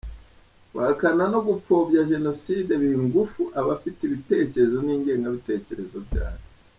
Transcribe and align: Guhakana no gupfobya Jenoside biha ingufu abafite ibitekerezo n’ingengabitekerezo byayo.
Guhakana 0.71 1.23
no 1.33 1.39
gupfobya 1.47 2.01
Jenoside 2.11 2.71
biha 2.81 2.95
ingufu 3.01 3.41
abafite 3.61 3.99
ibitekerezo 4.03 4.77
n’ingengabitekerezo 4.85 5.97
byayo. 6.07 6.43